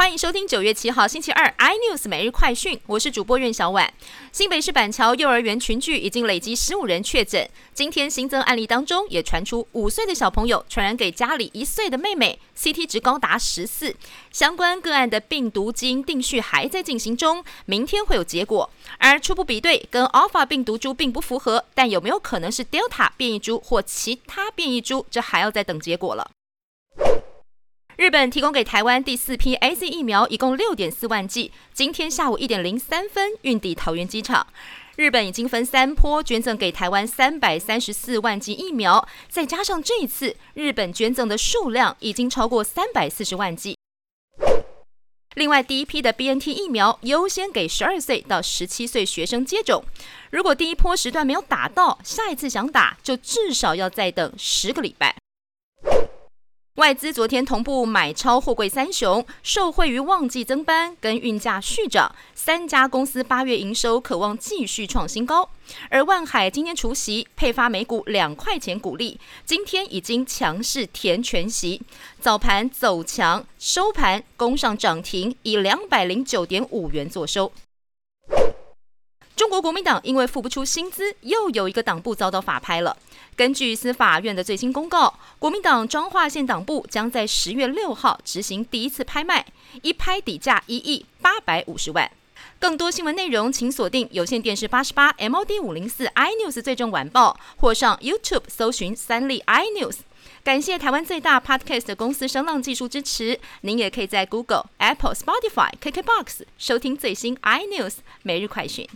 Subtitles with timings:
[0.00, 3.92] 欢迎收听九月七号星期二 iNews 每日快讯，我是主播苑小婉。
[4.32, 13.94] 新北市板桥幼儿园群聚已经累积十五人确诊，今天新增案例当中也传出五岁的小朋友传染给家里一岁的妹妹，CT 值高达十四。
[14.32, 18.70] 相关个案的病毒基因定序还在进行中，明天会有结果。
[18.96, 26.30] 而初步比对跟 Alpha 病毒株并不符合，但有没有可能是 Delta 变异株或其他变异株，这还要再等结果了。
[27.96, 34.46] 日本提供给台湾第四批 A Z 疫苗，一共六点四万剂，今天下午一点零三分运抵桃园机场。
[34.96, 43.76] 日本已经分三波捐赠给台湾三百三十四万剂疫苗，再加上这一次，日本捐赠的数量已经超过三百四十万剂。
[45.34, 49.84] 另外，第一批的 B N T 疫苗优先给十二岁到十七岁学生接种。
[50.30, 55.14] 如果第一波时段没有打到，下一次想打就至少要再等十个礼拜。
[56.80, 65.46] 外资昨天同步买超货柜三雄，受惠于旺季增班跟运价续涨，三家公司八月营收渴望继续创新高。
[65.90, 71.82] 而万海今天除夕配发每股两块钱股利，今天已经强势填全席，
[72.18, 77.52] 早盘走强，收盘攻上涨停，以两百零九点五元作收。
[79.50, 82.96] 中国国民党因为付不出薪资，又有一个党部遭到法拍了。
[83.34, 89.44] 根据司法院的最新公告，国民党彰化县党部将在十月六号执行第一次拍卖，
[89.82, 92.08] 一拍底价一亿八百五十万。
[92.60, 99.96] 更多新闻内容，请锁定有线电视八十八 MOD 五零四 iNews 最终晚报，或上 YouTube 搜寻三立 iNews。
[100.44, 103.40] 感谢台湾最大 Podcast 公司声浪技术支持。
[103.62, 108.88] 您也可以在 Google、Apple、Spotify、KKBox 收听最新 iNews 每日快讯。